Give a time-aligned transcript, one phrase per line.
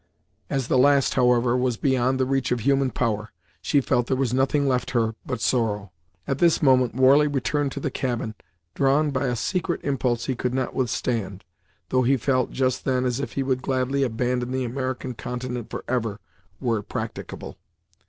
[0.49, 4.33] As the last, however, was beyond the reach of human power, she felt there was
[4.33, 5.91] nothing left her but sorrow.
[6.25, 8.33] At this moment Warley returned to the cabin,
[8.73, 11.43] drawn by a secret impulse he could not withstand,
[11.89, 16.19] though he felt, just then, as if he would gladly abandon the American continent forever,
[16.59, 17.59] were it practicable.